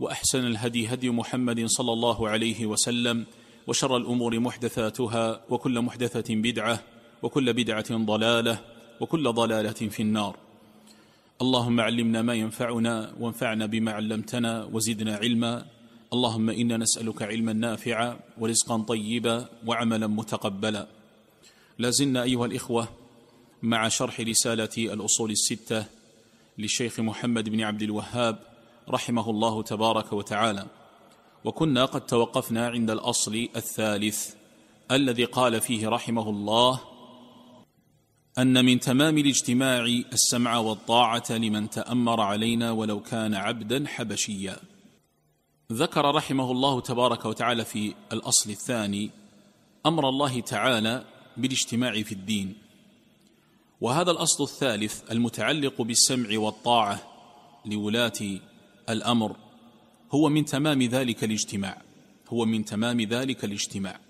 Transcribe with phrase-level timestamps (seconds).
[0.00, 3.26] وأحسن الهدي هدي محمد صلى الله عليه وسلم
[3.66, 6.82] وشر الأمور محدثاتها وكل محدثة بدعة
[7.22, 8.60] وكل بدعة ضلالة
[9.00, 10.36] وكل ضلالة في النار.
[11.42, 15.66] اللهم علمنا ما ينفعنا وانفعنا بما علمتنا وزدنا علما.
[16.12, 20.86] اللهم إنا نسألك علما نافعا ورزقا طيبا وعملا متقبلا.
[21.78, 22.88] لازلنا أيها الإخوة
[23.62, 25.84] مع شرح رسالة الأصول الستة
[26.58, 28.53] للشيخ محمد بن عبد الوهاب
[28.90, 30.66] رحمه الله تبارك وتعالى.
[31.44, 34.34] وكنا قد توقفنا عند الأصل الثالث
[34.90, 36.80] الذي قال فيه رحمه الله
[38.38, 44.56] أن من تمام الاجتماع السمع والطاعة لمن تأمر علينا ولو كان عبدا حبشيا.
[45.72, 49.10] ذكر رحمه الله تبارك وتعالى في الأصل الثاني
[49.86, 51.04] أمر الله تعالى
[51.36, 52.54] بالاجتماع في الدين.
[53.80, 57.00] وهذا الأصل الثالث المتعلق بالسمع والطاعة
[57.66, 58.40] لولاة
[58.88, 59.36] الأمر
[60.12, 61.82] هو من تمام ذلك الاجتماع
[62.28, 64.00] هو من تمام ذلك الاجتماع.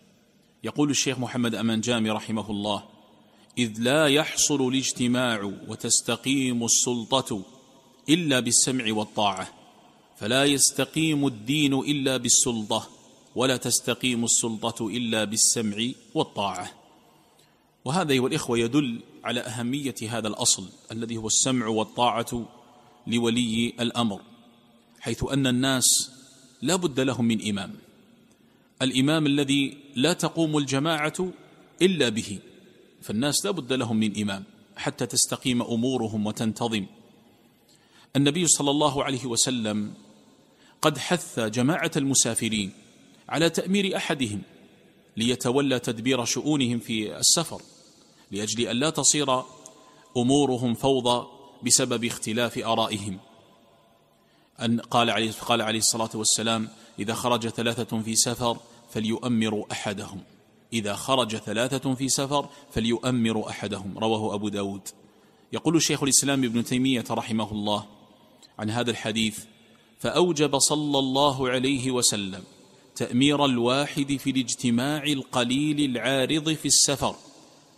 [0.64, 2.84] يقول الشيخ محمد أمان جامي رحمه الله
[3.58, 7.42] إذ لا يحصل الاجتماع وتستقيم السلطة
[8.08, 9.48] إلا بالسمع والطاعة
[10.17, 12.89] فلا يستقيم الدين إلا بالسلطة
[13.36, 16.70] ولا تستقيم السلطة إلا بالسمع والطاعة.
[17.85, 22.46] وهذا أيها الإخوة يدل على أهمية هذا الأصل الذي هو السمع والطاعة
[23.06, 24.20] لولي الأمر.
[25.05, 26.11] حيث أن الناس
[26.63, 27.75] لا بد لهم من إمام.
[28.83, 31.29] الإمام الذي لا تقوم الجماعة
[31.83, 32.39] إلا به
[33.03, 34.45] فالناس لا بد لهم من إمام
[34.77, 36.87] حتى تستقيم أمورهم وتنتظم.
[38.17, 39.95] النبي صلى الله عليه وسلم
[40.83, 42.73] قد حث جماعة المسافرين
[43.29, 44.42] على تأمير أحدهم
[45.17, 47.63] ليتولى تدبير شؤونهم في السفر
[48.31, 49.42] لأجل أن لا تصير
[50.17, 51.27] أمورهم فوضى
[51.63, 53.19] بسبب اختلاف آرائهم.
[54.63, 58.59] أن قال عليه قال عليه الصلاة والسلام إذا خرج ثلاثة في سفر
[58.91, 60.20] فليؤمروا أحدهم.
[60.73, 63.98] إذا خرج ثلاثة في سفر فليؤمروا أحدهم.
[63.98, 64.89] رواه أبو داود.
[65.53, 67.87] يقول الشيخ الإسلام ابن تيمية رحمه الله
[68.59, 69.39] عن هذا الحديث
[69.98, 72.42] فأوجب صلى الله عليه وسلم
[72.97, 77.17] تأمير الواحد في الاجتماع القليل العارض في السفر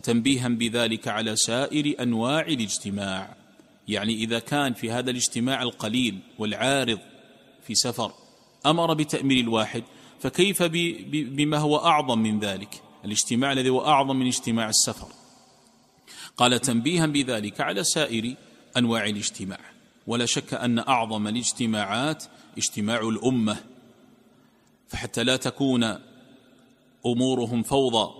[0.03, 3.36] تنبيها بذلك على سائر أنواع الاجتماع.
[3.87, 6.99] يعني إذا كان في هذا الاجتماع القليل والعارض
[7.63, 8.13] في سفر
[8.65, 9.83] أمر بتأمير الواحد
[10.19, 10.63] فكيف
[11.11, 15.07] بما هو أعظم من ذلك؟ الاجتماع الذي هو أعظم من اجتماع السفر.
[16.37, 18.35] قال تنبيها بذلك على سائر
[18.77, 19.59] أنواع الاجتماع.
[20.07, 22.23] ولا شك أن أعظم الاجتماعات
[22.57, 23.57] اجتماع الأمة.
[24.87, 25.99] فحتى لا تكون
[27.05, 28.13] أمورهم فوضى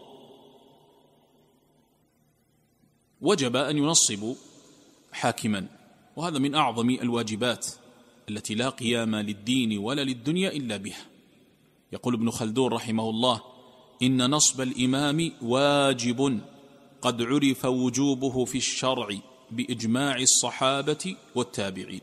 [3.21, 4.35] وجب أن ينصبوا
[5.17, 5.67] حاكما.
[6.15, 7.67] وهذا من أعظم الواجبات
[8.29, 11.05] التي لا قيام للدين ولا للدنيا إلا بها.
[11.93, 13.41] يقول ابن خلدون رحمه الله
[14.03, 16.39] إن نصب الإمام واجب
[17.01, 19.09] قد عرف وجوبه في الشرع
[19.51, 22.01] بإجماع الصحابة والتابعين.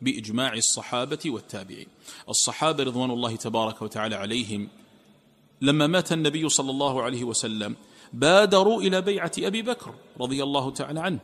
[0.00, 1.86] بإجماع الصحابة والتابعين.
[2.28, 4.68] الصحابة رضوان الله تبارك وتعالى عليهم
[5.62, 7.76] لما مات النبي صلى الله عليه وسلم
[8.12, 11.18] بادروا إلى بيعة أبي بكر رضي الله تعالى عنه.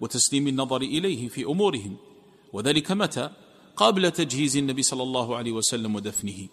[0.00, 1.96] وتسليم النظر إليه في أمورهم.
[2.52, 3.30] وذلك متى؟
[3.76, 6.48] قبل تجهيز النبي صلى الله عليه وسلم ودفنه.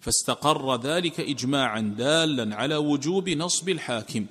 [0.00, 4.26] فاستقر ذلك اجماعا دالا على وجوب نصب الحاكم.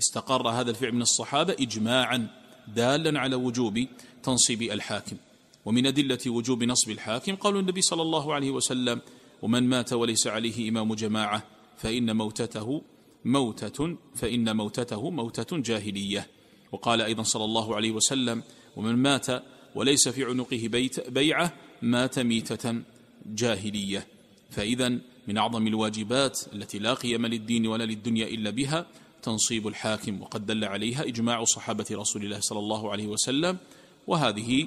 [0.00, 2.28] استقر هذا الفعل من الصحابة اجماعا
[2.76, 3.86] دالا على وجوب
[4.22, 5.16] تنصيب الحاكم.
[5.64, 9.00] ومن أدلة وجوب نصب الحاكم قالوا النبي صلى الله عليه وسلم
[9.42, 11.42] ومن مات وليس عليه إمام جماعة
[11.76, 12.82] فإن موتته
[13.24, 16.33] موتة فإن موتته موتة جاهلية.
[16.74, 18.42] وقال أيضا صلى الله عليه وسلم
[18.76, 19.26] ومن مات
[19.74, 22.82] وليس في عنقه بيت بيعة مات ميتة
[23.26, 24.06] جاهلية.
[24.50, 24.88] فإذا
[25.28, 28.86] من أعظم الواجبات التي لا قيم للدين ولا للدنيا إلا بها
[29.22, 33.58] تنصيب الحاكم وقد دل عليها إجماع صحابة رسول الله صلى الله عليه وسلم
[34.06, 34.66] وهذه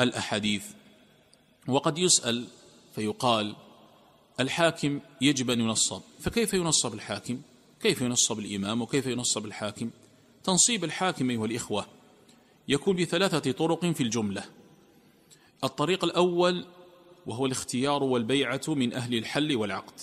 [0.00, 0.64] الأحاديث.
[1.68, 2.44] وقد يسأل
[2.94, 3.56] فيقال
[4.40, 7.40] الحاكم يجب أن ينصب فكيف ينصب الحاكم؟
[7.82, 9.90] كيف ينصب الإمام؟ وكيف ينصب الحاكم؟
[10.44, 11.86] تنصيب الحاكم أيها الإخوة
[12.68, 14.44] يكون بثلاثة طرق في الجملة.
[15.64, 16.66] الطريق الأول
[17.26, 20.00] وهو الاختيار والبيعة من أهل الحل والعقد.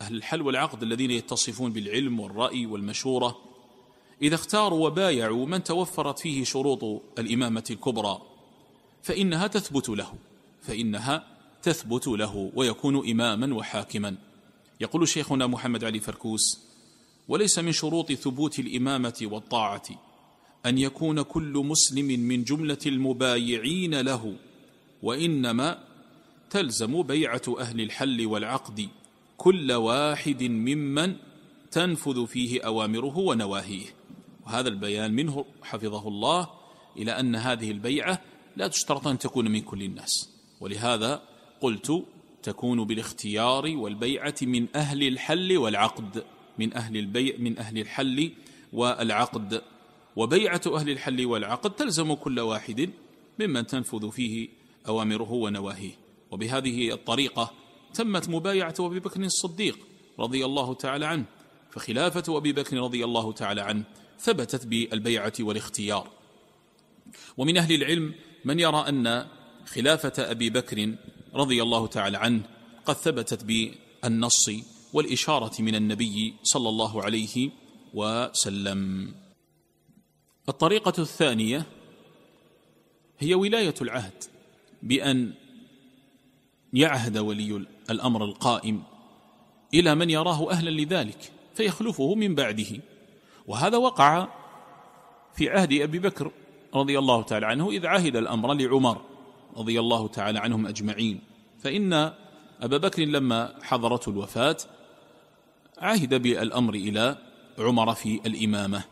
[0.00, 3.38] أهل الحل والعقد الذين يتصفون بالعلم والرأي والمشورة.
[4.22, 8.22] إذا اختاروا وبايعوا من توفرت فيه شروط الإمامة الكبرى
[9.02, 10.12] فإنها تثبت له
[10.62, 11.26] فإنها
[11.62, 14.16] تثبت له ويكون إماما وحاكما.
[14.80, 16.71] يقول شيخنا محمد علي فركوس
[17.28, 19.82] وليس من شروط ثبوت الإمامة والطاعة
[20.66, 24.36] أن يكون كل مسلم من جملة المبايعين له
[25.02, 25.84] وإنما
[26.50, 28.88] تلزم بيعة أهل الحل والعقد
[29.36, 31.16] كل واحد ممن
[31.70, 33.86] تنفذ فيه أوامره ونواهيه.
[34.46, 36.48] وهذا البيان منه حفظه الله
[36.96, 38.20] إلى أن هذه البيعة
[38.56, 40.30] لا تشترط أن تكون من كل الناس.
[40.60, 41.22] ولهذا
[41.60, 42.04] قلت
[42.42, 46.24] تكون بالاختيار والبيعة من أهل الحل والعقد.
[46.58, 48.32] من أهل البيع من أهل الحل
[48.72, 49.62] والعقد.
[50.16, 52.90] وبيعة أهل الحل والعقد تلزم كل واحد
[53.38, 54.48] ممن تنفذ فيه
[54.88, 55.92] أوامره ونواهيه.
[56.30, 57.52] وبهذه الطريقة
[57.94, 59.78] تمت مبايعة أبي بكر الصديق
[60.18, 61.24] رضي الله تعالى عنه
[61.70, 63.84] فخلافة أبي بكر رضي الله تعالى عنه
[64.20, 66.10] ثبتت بالبيعة والاختيار.
[67.36, 68.14] ومن أهل العلم
[68.44, 69.26] من يرى أن
[69.66, 70.94] خلافة أبي بكر
[71.34, 72.42] رضي الله تعالى عنه
[72.84, 74.50] قد ثبتت بالنص
[74.92, 77.50] والإشارة من النبي صلى الله عليه
[77.94, 79.14] وسلم.
[80.48, 81.66] الطريقة الثانية
[83.18, 84.24] هي ولاية العهد
[84.82, 85.32] بأن
[86.72, 88.82] يعهد ولي الأمر القائم
[89.74, 92.80] إلى من يراه أهلا لذلك فيخلفه من بعده.
[93.46, 94.28] وهذا وقع
[95.34, 96.30] في عهد أبي بكر
[96.74, 99.02] رضي الله تعالى عنه إذ عهد الأمر لعمر
[99.56, 101.20] رضي الله تعالى عنهم أجمعين.
[101.58, 101.92] فإن
[102.60, 104.56] أبا بكر لما حضرته الوفاة
[105.82, 107.18] عهد بالأمر إلى
[107.58, 108.84] عمر في الإمامة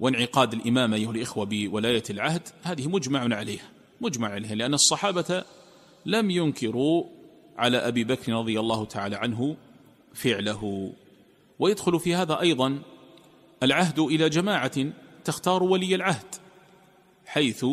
[0.00, 3.68] وانعقاد الإمامة أيها الإخوة بولاية العهد هذه مجمع عليها
[4.00, 5.44] مجمع عليها لأن الصحابة
[6.06, 7.04] لم ينكروا
[7.56, 9.56] على أبي بكر رضي الله تعالى عنه
[10.14, 10.92] فعله.
[11.58, 12.78] ويدخل في هذا أيضا
[13.62, 14.86] العهد إلى جماعة
[15.24, 16.34] تختار ولي العهد
[17.26, 17.66] حيث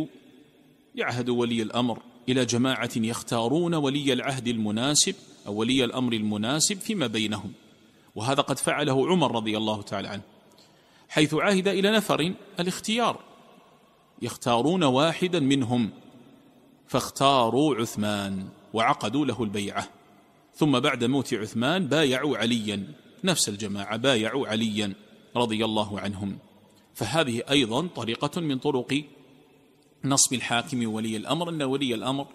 [0.96, 5.16] يعهد ولي الأمر إلى جماعة يختارون ولي العهد المناسب
[5.48, 7.54] أو ولي الأمر المناسب فيما بينهم.
[8.16, 10.22] وهذا قد فعله عمر رضي الله تعالى عنه
[11.10, 13.20] حيث عهد إلى نفر الاختيار
[14.22, 15.90] يختارون واحدا منهم
[16.88, 19.88] فاختاروا عثمان وعقدوا له البيعة.
[20.56, 24.94] ثم بعد موت عثمان بايعوا عليا نفس الجماعة بايعوا عليا
[25.36, 26.38] رضي الله عنهم.
[26.94, 29.04] فهذه أيضا طريقة من طرق
[30.06, 32.28] نصب الحاكم ولي الأمر أن ولي الأمر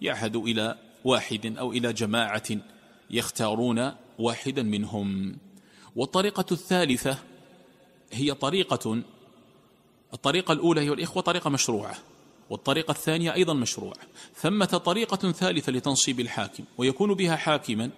[0.00, 2.48] يعهد إلى واحد أو إلى جماعة
[3.10, 5.36] يختارون واحدا منهم.
[5.96, 7.18] والطريقة الثالثة
[8.12, 9.02] هي طريقة
[10.14, 11.98] الطريقة الأولى هي الإخوة طريقة مشروعة
[12.50, 14.00] والطريقة الثانية أيضا مشروعة.
[14.34, 17.90] ثمة طريقة ثالثة لتنصيب الحاكم ويكون بها حاكما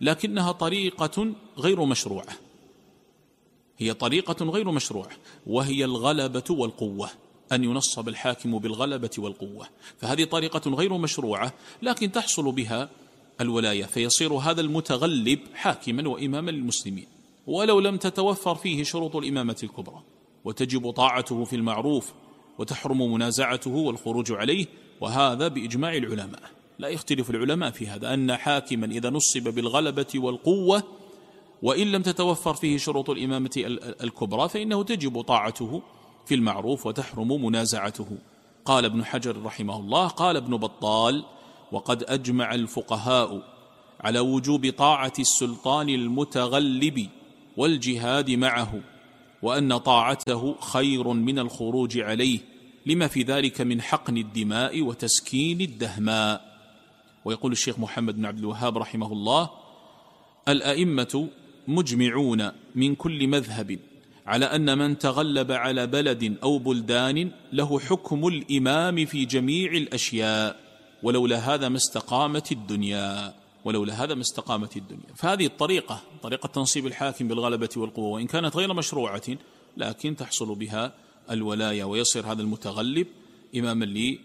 [0.00, 2.36] لكنها طريقة غير مشروعة.
[3.78, 5.10] هي طريقة غير مشروعة
[5.46, 7.10] وهي الغلبة والقوة
[7.52, 9.68] أن ينصب الحاكم بالغلبة والقوة.
[9.98, 12.90] فهذه طريقة غير مشروعة لكن تحصل بها
[13.42, 17.06] الولاية فيصير هذا المتغلب حاكما وإماما للمسلمين.
[17.46, 20.02] ولو لم تتوفر فيه شروط الإمامة الكبرى
[20.44, 22.12] وتجب طاعته في المعروف
[22.58, 24.66] وتحرم منازعته والخروج عليه
[25.00, 26.42] وهذا بإجماع العلماء.
[26.78, 30.82] لا يختلف العلماء في هذا أن حاكما إذا نصب بالغلبة والقوة
[31.62, 33.50] وإن لم تتوفر فيه شروط الإمامة
[34.02, 35.82] الكبرى فإنه تجب طاعته
[36.26, 38.18] في المعروف وتحرم منازعته.
[38.64, 41.24] قال ابن حجر رحمه الله قال ابن بطال
[41.72, 43.42] وقد أجمع الفقهاء
[44.00, 47.08] على وجوب طاعة السلطان المتغلب
[47.56, 48.80] والجهاد معه
[49.42, 52.38] وأن طاعته خير من الخروج عليه
[52.86, 56.52] لما في ذلك من حقن الدماء وتسكين الدهماء.
[57.24, 59.50] ويقول الشيخ محمد بن عبد الوهاب رحمه الله
[60.48, 61.28] الأئمة
[61.68, 63.78] مجمعون من كل مذهب
[64.26, 70.71] على أن من تغلب على بلد أو بلدان له حكم الإمام في جميع الأشياء.
[71.02, 75.14] ولولا هذا ما استقامت الدنيا ولولا هذا ما استقامت الدنيا.
[75.14, 79.22] فهذه الطريقة طريقة تنصيب الحاكم بالغلبة والقوة وإن كانت غير مشروعة
[79.76, 80.94] لكن تحصل بها
[81.30, 83.06] الولاية ويصير هذا المتغلب
[83.56, 84.16] إماما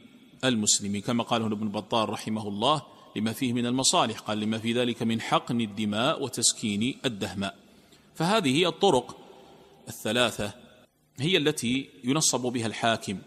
[0.44, 1.02] للمسلمين.
[1.02, 2.82] كما قاله ابن بطال رحمه الله
[3.16, 4.20] لما فيه من المصالح.
[4.20, 7.56] قال لما في ذلك من حقن الدماء وتسكين الدهماء.
[8.16, 9.18] فهذه الطرق
[9.88, 10.54] الثلاثة
[11.20, 13.18] هي التي ينصب بها الحاكم.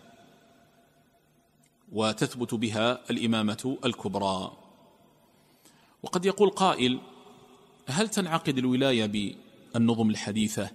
[1.92, 4.56] وتثبت بها الإمامة الكبرى.
[6.02, 7.00] وقد يقول قائل
[7.86, 9.06] هل تنعقد الولاية
[9.74, 10.70] بالنظم الحديثة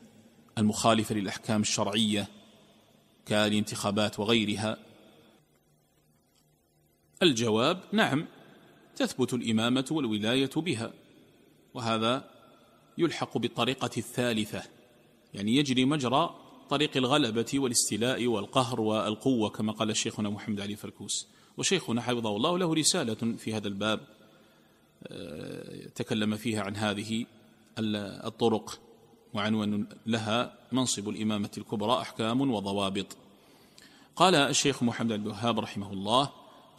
[0.58, 2.28] المخالفة للأحكام الشرعية
[3.26, 4.78] كالانتخابات وغيرها؟
[7.24, 8.26] الجواب نعم
[8.96, 10.94] تثبت الإمامة والولاية بها
[11.74, 12.30] وهذا
[12.98, 14.64] يلحق بالطريقة الثالثة
[15.34, 21.28] يعني يجري مجرى طريق الغلبة والاستيلاء والقهر والقوة كما قال شيخنا محمد علي فركوس.
[21.58, 24.00] وشيخنا حفظه الله له رسالة في هذا الباب
[25.08, 27.26] آه، تكلم فيها عن هذه
[27.80, 28.80] الطرق
[29.34, 33.18] وعنوان لها منصب الإمامة الكبرى أحكام وضوابط.
[34.16, 36.30] قال الشيخ محمد بن الوهاب رحمه الله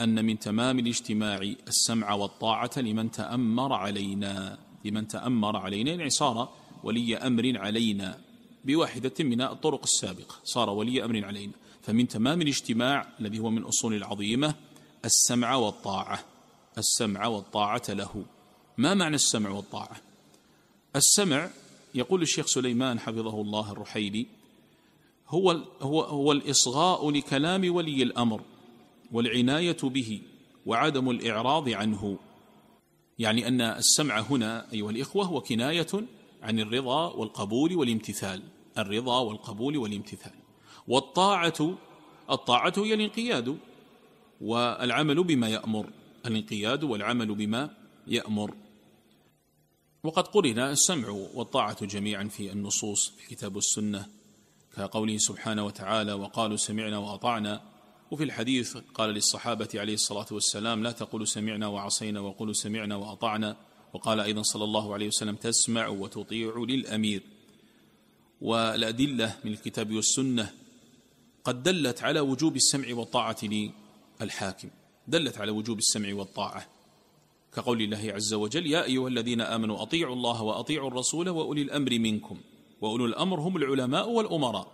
[0.00, 6.48] أن من تمام الاجتماع السمع والطاعة لمن تأمر علينا لمن تأمر علينا يعني صار
[6.84, 8.18] ولي أمر علينا.
[8.66, 10.34] بواحدة من الطرق السابقة.
[10.44, 11.52] صار ولي أمر علينا.
[11.82, 14.54] فمن تمام الاجتماع الذي هو من أصول العظيمة
[15.04, 16.24] السمع والطاعة.
[16.78, 18.24] السمع والطاعة له.
[18.78, 19.96] ما معنى السمع والطاعة؟
[20.96, 21.50] السمع
[21.94, 24.26] يقول الشيخ سليمان حفظه الله الرحيلي
[25.28, 28.40] هو هو هو الإصغاء لكلام ولي الأمر
[29.12, 30.22] والعناية به
[30.66, 32.18] وعدم الإعراض عنه.
[33.18, 35.86] يعني أن السمع هنا أيها الإخوة هو كناية
[36.42, 38.42] عن الرضا والقبول والامتثال.
[38.78, 40.32] الرضا والقبول والامتثال.
[40.88, 41.78] والطاعة
[42.30, 43.58] الطاعة هي الانقياد
[44.40, 45.90] والعمل بما يأمر.
[46.26, 47.70] الانقياد والعمل بما
[48.06, 48.54] يأمر.
[50.02, 54.06] وقد قرن السمع والطاعة جميعا في النصوص في الكتاب والسنة
[54.76, 57.62] كقوله سبحانه وتعالى وقالوا سمعنا وأطعنا.
[58.10, 63.56] وفي الحديث قال للصحابة عليه الصلاة والسلام لا تقولوا سمعنا وعصينا وقولوا سمعنا وأطعنا.
[63.92, 67.22] وقال أيضا صلى الله عليه وسلم تسمع وتطيع للأمير.
[68.40, 70.52] والأدلة من الكتاب والسنة
[71.44, 73.36] قد دلت على وجوب السمع والطاعة
[74.20, 74.68] للحاكم.
[75.08, 76.66] دلت على وجوب السمع والطاعة.
[77.54, 82.40] كقول الله عز وجل يا أيها الذين آمنوا أطيعوا الله وأطيعوا الرسول وأولي الأمر منكم
[82.80, 84.72] وأولو الأمر هم العلماء والأمراء.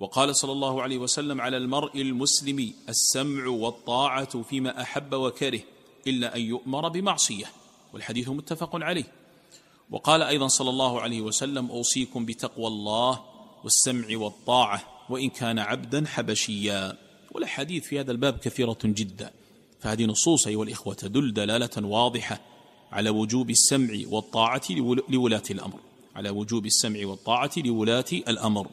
[0.00, 5.60] وقال صلى الله عليه وسلم على المرء المسلم السمع والطاعة فيما أحب وكره
[6.06, 7.46] إلا أن يؤمر بمعصية.
[7.92, 9.19] والحديث متفق عليه.
[9.90, 13.20] وقال أيضا صلى الله عليه وسلم أوصيكم بتقوى الله
[13.64, 16.98] والسمع والطاعة وإن كان عبدا حبشيا.
[17.32, 19.32] والأحاديث في هذا الباب كثيرة جدا
[19.80, 22.40] فهذه نصوص أيها الإخوة تدل دلالة واضحة
[22.92, 24.62] على وجوب السمع والطاعة
[25.08, 25.78] لولاة الأمر
[26.16, 28.66] على وجوب السمع والطاعة لولاة الأمر.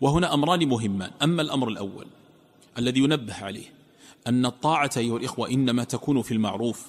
[0.00, 1.10] وهنا أمران مهمان.
[1.22, 2.06] أما الأمر الأول
[2.78, 3.72] الذي ينبه عليه
[4.26, 6.86] أن الطاعة أيها الإخوة إنما تكون في المعروف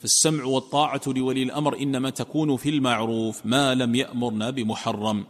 [0.00, 5.24] فالسمع والطاعة لولي الأمر إنما تكون في المعروف ما لم يأمرنا بمحرم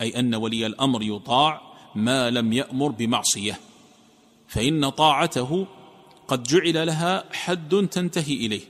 [0.00, 1.60] أي أن ولي الأمر يطاع
[1.94, 3.58] ما لم يأمر بمعصية
[4.48, 5.66] فإن طاعته
[6.28, 8.60] قد جعل لها حد تنتهي إليه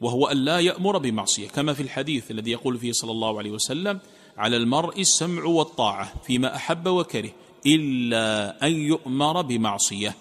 [0.00, 4.00] وهو أن لا يأمر بمعصية كما في الحديث الذي يقول فيه صلى الله عليه وسلم
[4.36, 7.30] على المرء السمع والطاعة فيما أحب وكره
[7.66, 10.14] إلا أن يؤمر بمعصية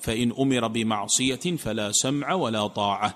[0.00, 3.14] فإن أمر بمعصية فلا سمع ولا طاعة.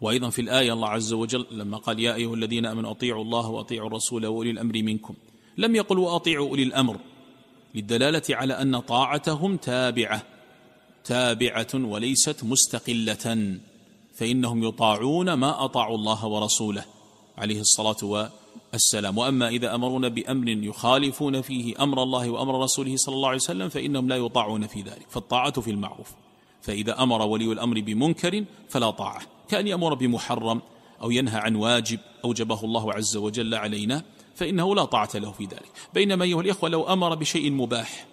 [0.00, 3.88] وأيضا في الآية الله عز وجل لما قال يا أيها الذين آمنوا أطيعوا الله وأطيعوا
[3.88, 5.14] الرسول وأولي الأمر منكم.
[5.58, 6.96] لم يقل وأطيعوا أولي الأمر.
[7.74, 10.22] للدلالة على أن طاعتهم تابعة.
[11.04, 13.58] تابعة وليست مستقلة.
[14.14, 16.84] فإنهم يطاعون ما أطاعوا الله ورسوله.
[17.38, 18.30] عليه الصلاة
[18.72, 19.18] والسلام.
[19.18, 24.08] وأما إذا أمرون بأمر يخالفون فيه أمر الله وأمر رسوله صلى الله عليه وسلم فإنهم
[24.08, 25.06] لا يطاعون في ذلك.
[25.10, 26.12] فالطاعة في المعروف.
[26.62, 29.35] فإذا أمر ولي الأمر بمنكر فلا طاعة.
[29.48, 30.62] كأن يأمر بمحرم
[31.02, 34.02] أو ينهى عن واجب أوجبه الله عز وجل علينا
[34.34, 35.72] فإنه لا طاعة له في ذلك.
[35.94, 38.06] بينما أيها الإخوة لو أمر بشيء مباح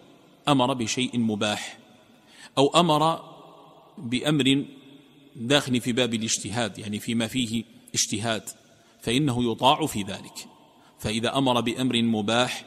[0.48, 1.78] أمر بشيء مباح
[2.58, 3.20] أو أمر
[3.98, 4.66] بأمر
[5.36, 7.64] داخل في باب الاجتهاد يعني فيما فيه
[7.96, 8.50] اجتهاد
[9.02, 10.48] فإنه يطاع في ذلك.
[11.00, 12.66] فإذا أمر بأمر مباح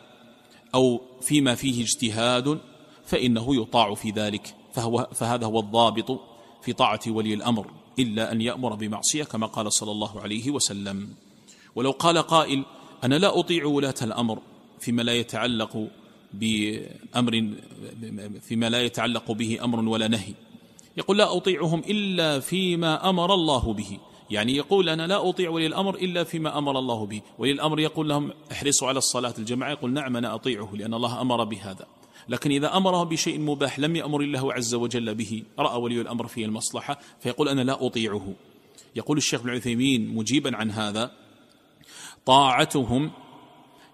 [0.75, 2.61] أو فيما فيه اجتهاد
[3.05, 6.21] فإنه يطاع في ذلك فهو فهذا هو الضابط
[6.63, 7.71] في طاعة ولي الأمر.
[7.99, 11.09] إلا أن يأمر بمعصية كما قال صلى الله عليه وسلم.
[11.75, 12.65] ولو قال قائل
[13.05, 14.39] أنا لا أطيع ولاة الأمر
[14.81, 15.89] فيما لا يتعلق
[16.33, 17.51] بأمر
[18.41, 20.35] فيما لا يتعلق به أمر ولا نهي.
[20.97, 23.99] يقول لا أطيعهم إلا فيما أمر الله به.
[24.31, 27.23] يعني يقول أنا لا أطيع ولي الأمر إلا فيما أمر الله به.
[27.39, 29.71] ولي الأمر يقول لهم احرصوا على الصلاة الجماعة.
[29.71, 31.87] يقول نعم أنا أطيعه لأن الله أمر بهذا.
[32.29, 35.43] لكن إذا أمره بشيء مباح لم يأمر الله عز وجل به.
[35.59, 38.35] رأى ولي الأمر فيه المصلحة فيقول أنا لا أطيعه.
[38.97, 41.11] يقول الشيخ ابن عثيمين مجيبا عن هذا
[42.27, 43.11] طاعتهم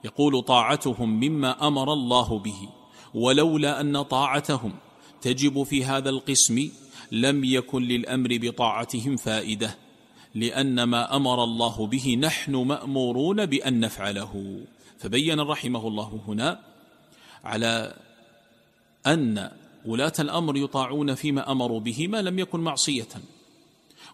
[0.04, 2.68] يقول طاعتهم مما أمر الله به.
[3.14, 4.72] ولولا أن طاعتهم
[5.20, 6.70] تجب في هذا القسم
[7.12, 9.76] لم يكن للأمر بطاعتهم فائدة
[10.34, 14.60] لأن ما أمر الله به نحن مأمورون بأن نفعله.
[14.98, 16.60] فبين رحمه الله هنا
[17.44, 17.94] على
[19.06, 19.50] أن
[19.86, 23.08] ولاة الأمر يطاعون فيما أمروا به ما لم يكن معصية.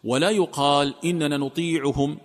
[0.04, 2.18] ولا يقال إننا نطيعهم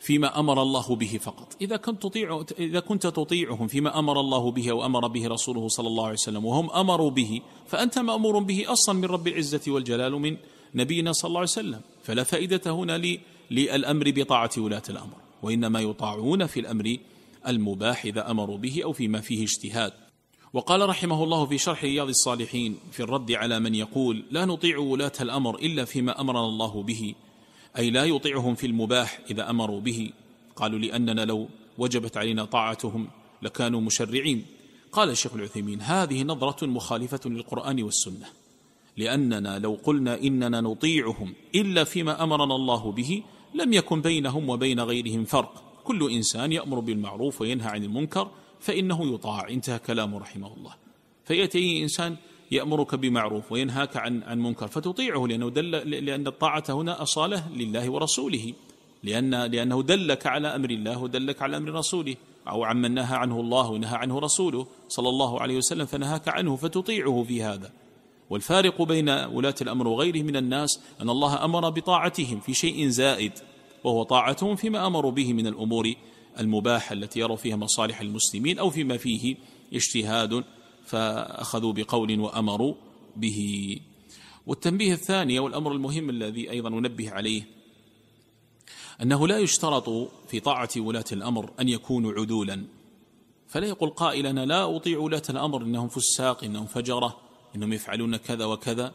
[0.00, 1.56] فيما أمر الله به فقط.
[1.60, 5.86] إذا كنت تطيع إذا كنت تطيعهم فيما أمر الله به أو أمر به رسوله صلى
[5.86, 10.36] الله عليه وسلم وهم أمروا به فأنت مأمور به أصلا من رب العزة والجلال من
[10.74, 11.80] نبينا صلى الله عليه وسلم.
[12.02, 13.16] فلا فائدة هنا
[13.50, 15.16] للأمر بطاعة ولاة الأمر.
[15.42, 16.96] وإنما يطاعون في الأمر
[17.48, 19.92] المباح إذا أمروا به أو فيما فيه اجتهاد.
[20.52, 25.12] وقال رحمه الله في شرح رياض الصالحين في الرد على من يقول لا نطيع ولاة
[25.20, 27.14] الأمر إلا فيما أمرنا الله به
[27.78, 30.10] أي لا يطيعهم في المباح إذا أمروا به.
[30.56, 33.08] قالوا لأننا لو وجبت علينا طاعتهم
[33.42, 34.44] لكانوا مشرعين.
[34.92, 38.26] قال الشيخ العثيمين هذه نظرة مخالفة للقرآن والسنة
[38.96, 43.22] لأننا لو قلنا إننا نطيعهم إلا فيما أمرنا الله به
[43.54, 45.82] لم يكن بينهم وبين غيرهم فرق.
[45.84, 49.48] كل إنسان يأمر بالمعروف وينهى عن المنكر فإنه يطاع.
[49.48, 50.74] انتهى كلامه رحمه الله.
[51.24, 52.16] فيأتي إنسان
[52.50, 58.52] يأمرك بمعروف وينهاك عن عن منكر فتطيعه لأنه دل لأن الطاعة هنا أصالة لله ورسوله.
[59.02, 62.14] لأن لأنه دلك على أمر الله ودلك على أمر رسوله.
[62.48, 67.24] أو عمن نهى عنه الله ونهى عنه رسوله صلى الله عليه وسلم فنهاك عنه فتطيعه
[67.28, 67.72] في هذا.
[68.30, 73.32] والفارق بين ولاة الأمر وغيره من الناس أن الله أمر بطاعتهم في شيء زائد
[73.84, 75.94] وهو طاعتهم فيما أمروا به من الأمور
[76.38, 79.36] المباحة التي يروا فيها مصالح المسلمين أو فيما فيه
[79.72, 80.44] اجتهاد
[80.84, 82.74] فأخذوا بقول وأمروا
[83.16, 83.80] به.
[84.46, 87.42] والتنبيه الثاني والأمر المهم الذي أيضا ننبه عليه
[89.02, 92.64] أنه لا يشترط في طاعة ولاة الأمر أن يكونوا عدولا.
[93.48, 97.20] فلا يقول قائل أنا لا أطيع ولاة الأمر إنهم فساق إنهم فجرة
[97.56, 98.94] إنهم يفعلون كذا وكذا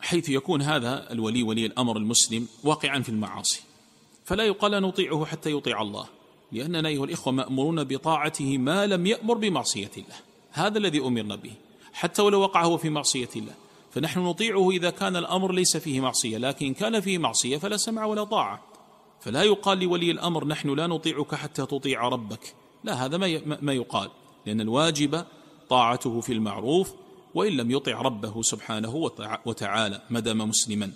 [0.00, 3.60] حيث يكون هذا الولي ولي الأمر المسلم واقعا في المعاصي.
[4.24, 6.06] فلا يقال نطيعه حتى يطيع الله
[6.52, 10.16] لأننا أيها الإخوة مأمورون بطاعته ما لم يأمر بمعصية الله
[10.50, 11.52] هذا الذي أمرنا به
[11.92, 13.54] حتى ولو وقع هو في معصية الله
[13.90, 18.24] فنحن نطيعه إذا كان الأمر ليس فيه معصية لكن كان فيه معصية فلا سمع ولا
[18.24, 18.62] طاعة
[19.20, 23.16] فلا يقال لولي الأمر نحن لا نطيعك حتى تطيع ربك لا هذا
[23.62, 24.10] ما يقال
[24.46, 25.24] لأن الواجب
[25.68, 26.92] طاعته في المعروف
[27.34, 29.10] وإن لم يطع ربه سبحانه
[29.46, 30.92] وتعالى ما دام مسلما.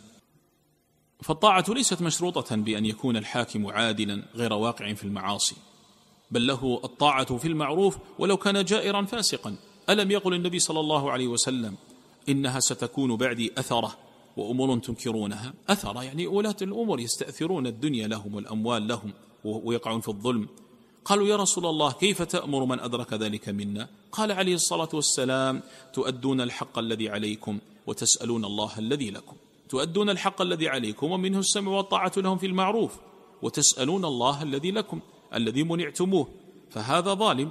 [1.22, 5.56] فالطاعة ليست مشروطة بأن يكون الحاكم عادلا غير واقع في المعاصي
[6.30, 9.56] بل له الطاعة في المعروف ولو كان جائرا فاسقا.
[9.90, 11.74] ألم يقل النبي صلى الله عليه وسلم
[12.28, 13.96] إنها ستكون بعدي أثرة
[14.36, 19.12] وأمور تنكرونها؟ أثرة يعني ولاة الأمور يستأثرون الدنيا لهم والأموال لهم
[19.44, 20.48] ويقعون في الظلم.
[21.04, 26.40] قالوا يا رسول الله كيف تأمر من أدرك ذلك منا؟ قال عليه الصلاة والسلام تؤدون
[26.40, 29.36] الحق الذي عليكم وتسألون الله الذي لكم.
[29.68, 32.96] تؤدون الحق الذي عليكم ومنه السمع والطاعة لهم في المعروف
[33.42, 35.00] وتسألون الله الذي لكم
[35.34, 36.28] الذي منعتموه
[36.70, 37.50] فهذا ظالم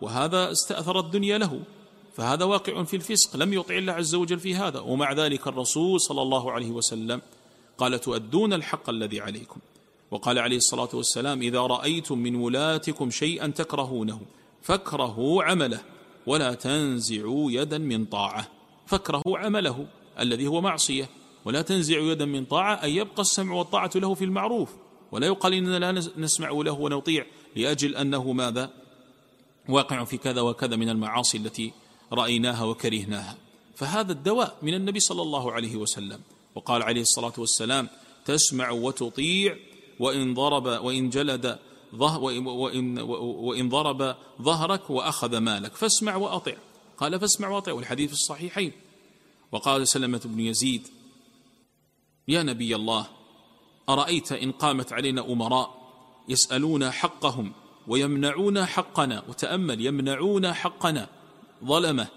[0.00, 1.60] وهذا استأثر الدنيا له
[2.14, 6.22] فهذا واقع في الفسق لم يطع الله عز وجل في هذا ومع ذلك الرسول صلى
[6.22, 7.20] الله عليه وسلم
[7.78, 9.60] قال تؤدون الحق الذي عليكم.
[10.10, 14.20] وقال عليه الصلاة والسلام إذا رأيتم من ولاتكم شيئا تكرهونه
[14.62, 15.80] فاكرهوا عمله
[16.26, 18.48] ولا تنزعوا يدا من طاعة
[18.86, 19.86] فاكرهوا عمله
[20.18, 21.08] الذي هو معصية.
[21.44, 24.70] ولا تنزع يدا من طاعة أن يبقى السمع والطاعة له في المعروف.
[25.12, 28.70] ولا يقال إننا لا نسمع له ونطيع لأجل أنه ماذا؟
[29.68, 31.72] واقع في كذا وكذا من المعاصي التي
[32.12, 33.36] رأيناها وكرهناها.
[33.74, 36.20] فهذا الدواء من النبي صلى الله عليه وسلم.
[36.54, 37.88] وقال عليه الصلاة والسلام
[38.24, 39.56] تسمع وتطيع
[40.00, 41.58] وإن ضرب وإن جلد
[41.92, 45.74] وإن, وإن ضرب ظهرك وأخذ مالك.
[45.74, 46.54] فاسمع وأطع.
[46.98, 48.72] قال فاسمع وأطع والحديث الصحيحين.
[49.52, 50.88] وقال سلمة بن يزيد
[52.28, 53.06] يا نبي الله
[53.88, 55.78] أرأيت إن قامت علينا أمراء
[56.28, 57.52] يسألون حقهم
[57.88, 61.08] ويمنعون حقنا وتأمل يمنعون حقنا
[61.64, 62.08] ظلمة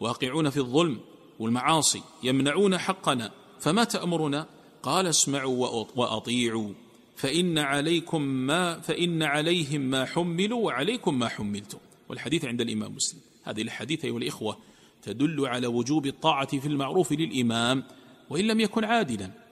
[0.00, 1.00] واقعون في الظلم
[1.38, 4.46] والمعاصي يمنعون حقنا فما تأمرنا؟
[4.82, 6.72] قال اسمعوا وأطيعوا
[7.16, 11.78] فإن عليكم ما فإن عليهم ما حملوا وعليكم ما حملتم.
[12.08, 13.20] والحديث عند الإمام مسلم.
[13.44, 14.58] هذه الحديث أيها الإخوة
[15.02, 17.84] تدل على وجوب الطاعة في المعروف للإمام
[18.30, 19.43] وإن لم يكن عادلا.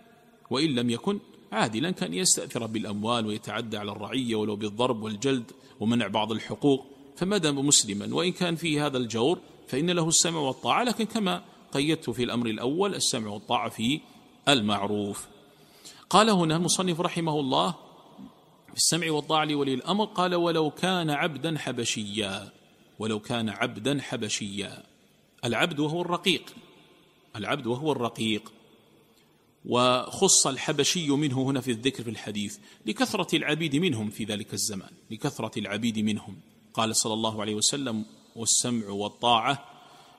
[0.53, 1.19] وإن لم يكن
[1.53, 6.87] عادلا كان يستأثر بالأموال ويتعدى على الرعية ولو بالضرب والجلد ومنع بعض الحقوق
[7.17, 9.39] فما دام مسلما وإن كان فيه هذا الجور
[9.69, 10.85] فإن له السمع والطاعة.
[10.85, 14.01] لكن كما قيدت في الأمر الأول السمع والطاعة في
[14.49, 15.27] المعروف.
[16.11, 17.71] قال هنا المصنف رحمه الله
[18.69, 22.53] في السمع والطاعة لولي الأمر قال ولو كان عبدا حبشيا
[22.99, 24.83] ولو كان عبدا حبشيا.
[25.45, 26.55] العبد وهو الرقيق.
[27.37, 28.53] العبد وهو الرقيق.
[29.67, 35.59] وخص الحبشي منه هنا في الذكر في الحديث لكثرة العبيد منهم في ذلك الزمان لكثرة
[35.59, 36.37] العبيد منهم.
[36.75, 38.05] قال صلى الله عليه وسلم
[38.37, 39.65] والسمع والطاعة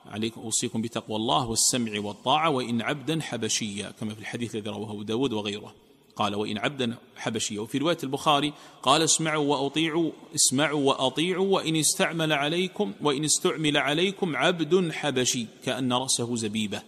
[0.06, 5.32] عليكم أوصيكم بتقوى الله والسمع والطاعة وإن عبدا حبشيا كما في الحديث الذي رواه داود
[5.32, 5.74] وغيره.
[6.16, 7.60] قال وإن عبدا حبشيا.
[7.60, 8.52] وفي رواية البخاري
[8.82, 16.36] قال اسمعوا وأطيعوا اسمعوا وأطيعوا وإن استعمل عليكم وإن استعمل عليكم عبد حبشي كأن رأسه
[16.36, 16.82] زبيبة.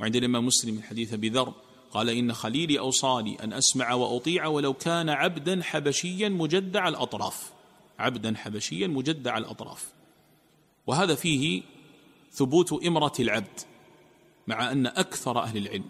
[0.00, 1.52] وعند الإمام مسلم من حديث أبي ذر
[1.90, 7.52] قال إن خليلي أوصاني أن أسمع وأطيع ولو كان عبدا حبشيا مجدع الأطراف.
[7.98, 9.92] عبدا حبشيا مجدع الأطراف.
[10.86, 11.62] وهذا فيه
[12.32, 13.60] ثبوت إمرة العبد
[14.46, 15.84] مع أن أكثر أهل العلم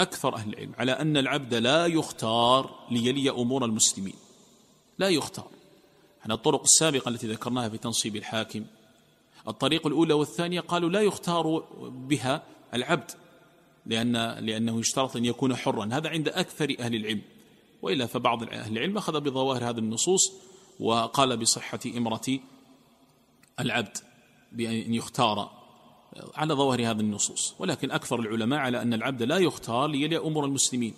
[0.00, 4.14] أكثر أهل العلم على أن العبد لا يختار ليلي أمور المسلمين.
[4.98, 5.48] لا يختار.
[6.24, 8.64] عن الطرق السابقة التي ذكرناها في تنصيب الحاكم
[9.48, 12.42] الطريق الأولى والثانية قالوا لا يختار بها
[12.74, 13.10] العبد.
[13.86, 14.16] لأن
[14.46, 15.88] لأنه يشترط أن يكون حرا.
[15.92, 17.22] هذا عند أكثر أهل العلم.
[17.82, 20.32] وإلا فبعض أهل العلم أخذ بظواهر هذه النصوص
[20.80, 22.38] وقال بصحة إمرة
[23.60, 23.98] العبد
[24.52, 25.50] بأن يختار
[26.34, 27.54] على ظواهر هذه النصوص.
[27.58, 30.94] ولكن أكثر العلماء على أن العبد لا يختار ليلي أمور المسلمين.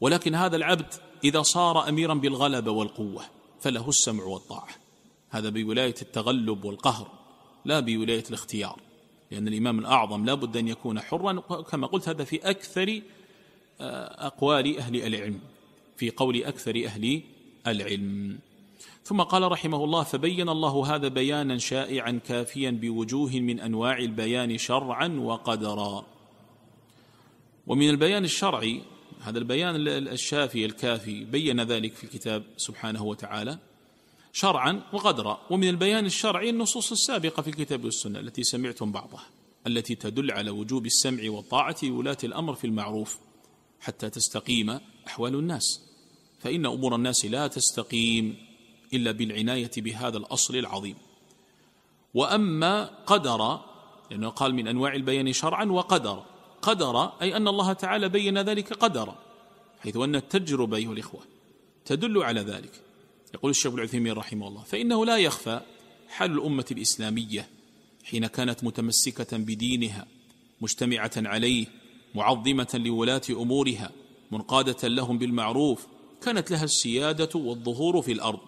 [0.00, 3.24] ولكن هذا العبد إذا صار أميرا بالغلبة والقوة
[3.60, 4.68] فله السمع والطاعة.
[5.30, 7.10] هذا بولاية التغلب والقهر
[7.64, 8.87] لا بولاية الاختيار.
[9.30, 13.02] لأن الإمام الأعظم لا بد أن يكون حرا كما قلت هذا في أكثر
[13.80, 15.40] آه، أقوال أهل العلم
[15.96, 17.22] في قول أكثر أهل
[17.66, 18.38] العلم.
[19.04, 25.08] ثم قال رحمه الله فبين الله هذا بيانا شائعا كافيا بوجوه من أنواع البيان شرعا
[25.08, 26.06] وقدرا.
[27.66, 28.82] ومن البيان الشرعي
[29.20, 33.58] هذا البيان الشافي الكافي بين ذلك في الكتاب سبحانه وتعالى
[34.40, 35.40] شرعا وقدرا.
[35.50, 39.26] ومن البيان الشرعي النصوص السابقة في الكتاب والسنة التي سمعتم بعضها
[39.66, 43.18] التي تدل على وجوب السمع والطاعة لولاة الأمر في المعروف
[43.80, 45.80] حتى تستقيم أحوال الناس.
[46.38, 48.36] فإن أمور الناس لا تستقيم
[48.94, 50.96] إلا بالعناية بهذا الأصل العظيم.
[52.14, 53.60] وأما قدر
[54.10, 56.24] لأنه قال من أنواع البيان شرعا وقدر.
[56.62, 59.18] قدر أي أن الله تعالى بين ذلك قدرا
[59.80, 61.20] حيث أن التجربة أيها الإخوة
[61.84, 62.87] تدل على ذلك.
[63.34, 65.60] يقول الشيخ العثيمين رحمه الله فإنه لا يخفى
[66.08, 67.48] حال الأمة الإسلامية
[68.04, 70.06] حين كانت متمسكة بدينها
[70.60, 71.66] مجتمعة عليه
[72.14, 73.90] معظمة لولاة أمورها
[74.30, 75.86] منقادة لهم بالمعروف
[76.22, 78.40] كانت لها السيادة والظهور في الأرض.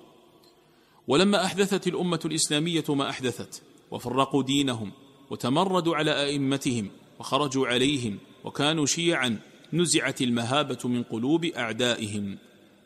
[1.09, 4.93] ولما أحدثت الأمة الإسلامية ما أحدثت وفرقوا دينهم
[5.31, 9.39] وتمردوا على أئمتهم وخرجوا عليهم وكانوا شيعا
[9.73, 12.39] نزعت المهابة من قلوب أعدائهم.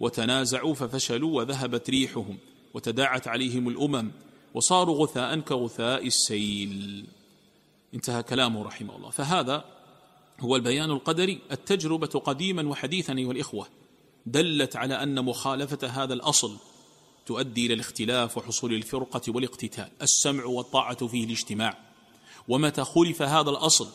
[0.05, 2.39] وتنازعوا ففشلوا وذهبت ريحهم
[2.75, 4.11] وتداعت عليهم الأمم
[4.55, 7.07] وصاروا غثاء كغثاء السيل.
[7.95, 9.11] انتهى كلامه رحمه الله.
[9.11, 9.65] فهذا
[10.41, 11.41] هو البيان القدري.
[11.53, 13.67] التجربة قديما وحديثا أيها الإخوة
[14.27, 16.57] دلت على أن مخالفة هذا الأصل
[17.27, 19.89] تؤدي إلى الاختلاف وحصول الفرقة والاقتتال.
[20.03, 21.79] السمع والطاعة فيه الاجتماع.
[22.49, 23.89] ومتى خلف هذا الأصل؟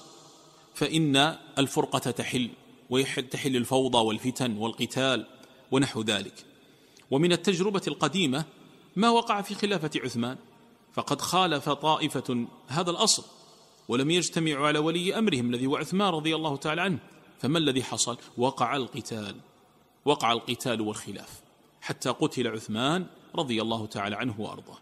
[0.75, 2.49] فإن الفرقة تحل
[2.89, 5.38] وتحل الفوضى والفتن والقتال.
[5.71, 6.45] ونحو ذلك.
[7.11, 8.45] ومن التجربة القديمة
[8.95, 10.37] ما وقع في خلافة عثمان
[10.93, 13.23] فقد خالف طائفة هذا الأصل
[13.87, 16.99] ولم يجتمعوا على ولي أمرهم الذي هو عثمان رضي الله تعالى عنه.
[17.39, 19.35] فما الذي حصل؟ وقع القتال
[20.05, 21.41] وقع القتال والخلاف
[21.81, 23.05] حتى قتل عثمان
[23.35, 24.77] رضي الله تعالى عنه وأرضاه.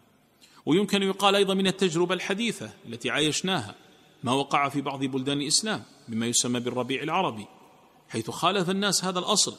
[0.65, 3.76] ويمكن يقال أيضا من التجربة الحديثة التي عايشناها
[4.23, 7.45] ما وقع في بعض بلدان الإسلام بما يسمى بالربيع العربي
[8.10, 9.56] حيث خالف الناس هذا الأصل.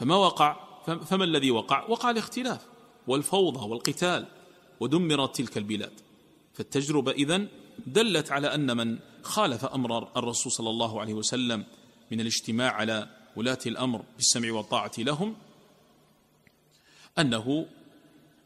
[0.00, 2.66] فما وقع؟ فما الذي وقع؟ وقع الاختلاف
[3.06, 4.26] والفوضى والقتال
[4.80, 5.92] ودمرت تلك البلاد.
[6.52, 7.48] فالتجربة إذن
[7.86, 11.64] دلت على أن من خالف أمر الرسول صلى الله عليه وسلم
[12.10, 15.36] من الاجتماع على ولاة الأمر بالسمع والطاعة لهم
[17.18, 17.66] أنه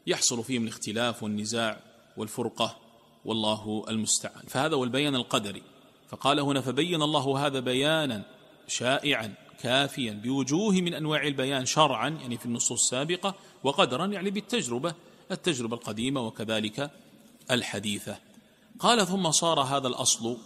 [0.07, 1.79] يحصل فيهم الاختلاف والنزاع
[2.17, 2.77] والفرقة
[3.25, 4.43] والله المستعان.
[4.47, 5.63] فهذا هو البيان القدري.
[6.07, 8.25] فقال هنا فبين الله هذا بيانا
[8.67, 14.93] شائعا كافيا بوجوه من أنواع البيان شرعا يعني في النصوص السابقة وقدرا يعني بالتجربة
[15.31, 16.91] التجربة القديمة وكذلك
[17.51, 18.17] الحديثة.
[18.79, 20.37] قال ثم صار هذا الأصل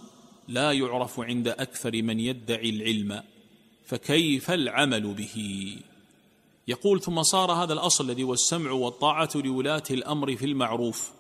[0.48, 3.24] لا يعرف عند أكثر من يدعي العلم
[3.86, 5.76] فكيف العمل به؟
[6.68, 11.12] يقول ثم صار هذا الأصل الذي هو السمع والطاعة لولاة الأمر في المعروف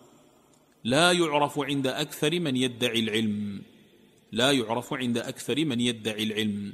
[0.83, 3.61] لا يعرف عند أكثر من يدعي العلم
[4.31, 6.73] لا يعرف عند أكثر من يدعي العلم.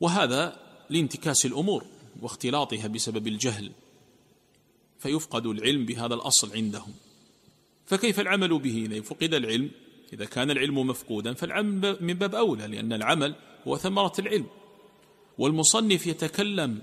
[0.00, 1.84] وهذا لانتكاس الأمور
[2.22, 3.72] واختلاطها بسبب الجهل
[4.98, 6.94] فيفقد العلم بهذا الأصل عندهم.
[7.86, 9.70] فكيف العمل به؟ اذا فقد العلم
[10.12, 13.34] إذا كان العلم مفقودا فالعمل من باب أولى لأن العمل
[13.66, 14.46] هو ثمرة العلم.
[15.38, 16.82] والمصنف يتكلم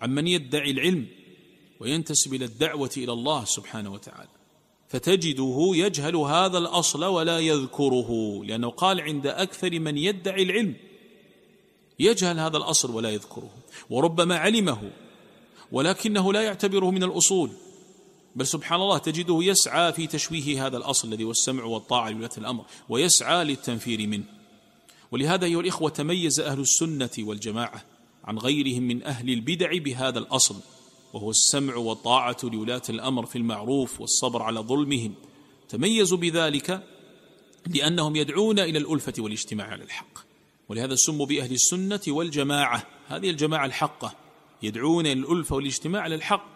[0.00, 1.06] عن من يدعي العلم
[1.80, 4.28] وينتسب إلى الدعوة إلى الله سبحانه وتعالى.
[4.88, 10.74] فتجده يجهل هذا الأصل ولا يذكره لأنه قال عند أكثر من يدعي العلم
[11.98, 13.50] يجهل هذا الأصل ولا يذكره.
[13.90, 14.90] وربما علمه
[15.72, 17.50] ولكنه لا يعتبره من الأصول.
[18.36, 22.64] بل سبحان الله تجده يسعى في تشويه هذا الأصل الذي هو السمع والطاعة لولاة الأمر
[22.88, 24.24] ويسعى للتنفير منه.
[25.12, 27.84] ولهذا أيها الإخوة تميز أهل السنة والجماعة
[28.24, 30.56] عن غيرهم من أهل البدع بهذا الأصل
[31.12, 35.14] وهو السمع والطاعة لولاة الأمر في المعروف والصبر على ظلمهم.
[35.68, 36.82] تميزوا بذلك
[37.66, 40.11] لأنهم يدعون إلى الألفة والاجتماع على الحق.
[40.68, 42.86] ولهذا سموا بأهل السنة والجماعة.
[43.08, 44.14] هذه الجماعة الحقة
[44.62, 46.46] يدعون الالفه والاجتماع على الحق.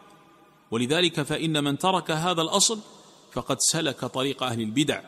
[0.71, 2.81] ولذلك فإن من ترك هذا الأصل
[3.33, 5.01] فقد سلك طريق أهل البدع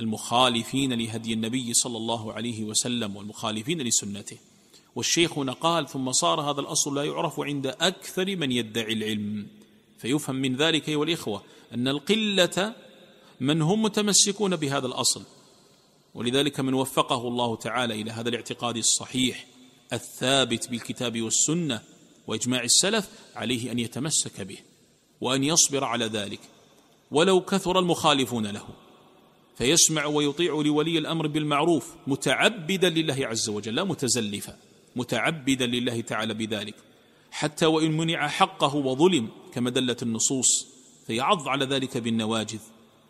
[0.00, 4.38] المخالفين لهدي النبي صلى الله عليه وسلم والمخالفين لسنته.
[4.94, 9.46] والشيخ قال ثم صار هذا الأصل لا يعرف عند أكثر من يدعي العلم
[9.98, 11.42] فيفهم من ذلك أيها الإخوة
[11.74, 12.74] أن القلة
[13.40, 15.22] من هم متمسكون بهذا الأصل.
[16.14, 19.46] ولذلك من وفقه الله تعالى إلى هذا الاعتقاد الصحيح
[19.92, 21.82] الثابت بالكتاب والسنة
[22.26, 24.58] وإجماع السلف عليه أن يتمسك به
[25.20, 26.40] وأن يصبر على ذلك
[27.10, 28.64] ولو كثر المخالفون له
[29.56, 34.56] فيسمع ويطيع لولي الأمر بالمعروف متعبدا لله عز وجل لا متزلفا
[34.96, 36.74] متعبدا لله تعالى بذلك
[37.30, 40.66] حتى وإن منع حقه وظلم كما دلت النصوص
[41.06, 42.60] فيعض على ذلك بالنواجذ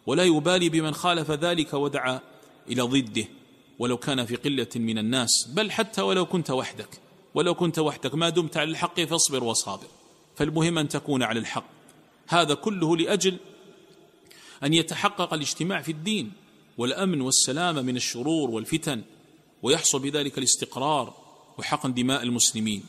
[0.06, 2.20] ولا يبالي بمن خالف ذلك ودعا
[2.70, 3.24] إلى ضده
[3.78, 7.00] ولو كان في قلة من الناس بل حتى ولو كنت وحدك
[7.34, 9.86] ولو كنت وحدك ما دمت على الحق فاصبر وصابر.
[10.36, 11.64] فالمهم أن تكون على الحق.
[12.28, 13.36] هذا كله لأجل
[14.64, 16.32] أن يتحقق الاجتماع في الدين
[16.78, 19.02] والأمن والسلامة من الشرور والفتن
[19.62, 21.14] ويحصل بذلك الاستقرار
[21.58, 22.84] وحقن دماء المسلمين.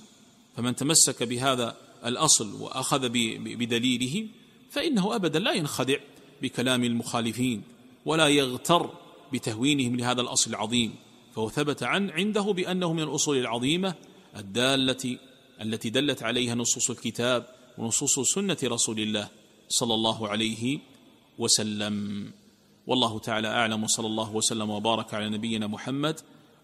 [0.57, 4.27] فمن تمسك بهذا الأصل وأخذ بدليله
[4.69, 5.97] فإنه أبدا لا ينخدع
[6.41, 7.63] بكلام المخالفين
[8.05, 8.89] ولا يغتر
[9.33, 10.95] بتهوينهم لهذا الأصل العظيم
[11.35, 13.95] فهو ثبت عن عنده بأنه من الأصول العظيمة
[14.37, 15.17] الدالة
[15.61, 19.29] التي دلت عليها نصوص الكتاب ونصوص سنة رسول الله
[19.69, 20.79] صلى الله عليه
[21.37, 22.31] وسلم.
[22.87, 26.19] والله تعالى أعلم وصلى الله وسلم وبارك على نبينا محمد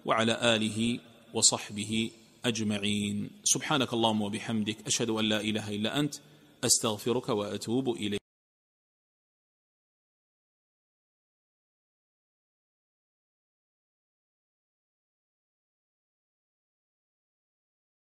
[0.05, 0.99] وعلى آله
[1.33, 2.11] وصحبه
[2.45, 3.29] أجمعين.
[3.43, 6.15] سبحانك اللهم وبحمدك أشهد أن لا إله إلا أنت
[6.63, 8.26] أستغفرك وأتوب إليك.